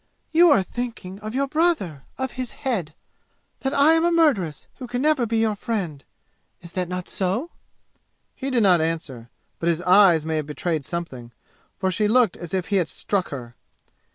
[0.31, 2.95] "You are thinking of your brother of his head!
[3.59, 6.03] That I am a murderess who can never be your friend!
[6.59, 7.51] Is that not so?"
[8.33, 9.29] He did not answer,
[9.59, 11.33] but his eyes may have betrayed something,
[11.77, 13.55] for she looked as if he had struck her.